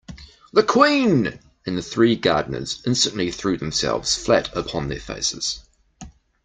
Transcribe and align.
The 0.51 0.63
Queen!’ 0.63 1.37
and 1.67 1.77
the 1.77 1.81
three 1.83 2.15
gardeners 2.15 2.81
instantly 2.87 3.29
threw 3.29 3.57
themselves 3.57 4.15
flat 4.15 4.49
upon 4.55 4.87
their 4.87 4.99
faces. 4.99 5.63